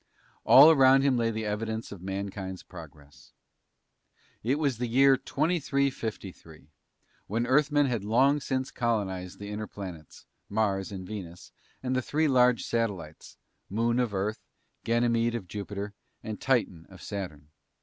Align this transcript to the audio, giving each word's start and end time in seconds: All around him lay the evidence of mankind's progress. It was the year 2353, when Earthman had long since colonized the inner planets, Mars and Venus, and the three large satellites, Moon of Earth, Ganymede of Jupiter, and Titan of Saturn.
All 0.45 0.71
around 0.71 1.03
him 1.03 1.15
lay 1.15 1.29
the 1.29 1.45
evidence 1.45 1.91
of 1.91 2.01
mankind's 2.01 2.63
progress. 2.63 3.33
It 4.41 4.57
was 4.57 4.79
the 4.79 4.87
year 4.87 5.15
2353, 5.15 6.69
when 7.27 7.45
Earthman 7.45 7.85
had 7.85 8.03
long 8.03 8.39
since 8.39 8.71
colonized 8.71 9.37
the 9.37 9.49
inner 9.51 9.67
planets, 9.67 10.25
Mars 10.49 10.91
and 10.91 11.05
Venus, 11.05 11.51
and 11.83 11.95
the 11.95 12.01
three 12.01 12.27
large 12.27 12.63
satellites, 12.63 13.37
Moon 13.69 13.99
of 13.99 14.11
Earth, 14.11 14.39
Ganymede 14.83 15.35
of 15.35 15.47
Jupiter, 15.47 15.93
and 16.23 16.41
Titan 16.41 16.87
of 16.89 16.99
Saturn. 17.03 17.49